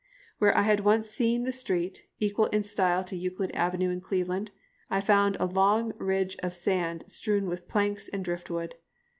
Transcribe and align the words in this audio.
Where 0.39 0.57
I 0.57 0.63
had 0.63 0.79
once 0.79 1.11
seen 1.11 1.43
the 1.43 1.51
street, 1.51 2.07
equal 2.19 2.47
in 2.47 2.63
style 2.63 3.03
to 3.03 3.15
Euclid 3.15 3.51
Avenue 3.51 3.91
in 3.91 4.01
Cleveland, 4.01 4.49
I 4.89 4.99
found 4.99 5.37
a 5.39 5.45
long 5.45 5.93
ridge 5.99 6.35
of 6.41 6.55
sand 6.55 7.03
strewn 7.05 7.45
with 7.47 7.67
planks 7.67 8.09
and 8.09 8.25
driftwood. 8.25 8.73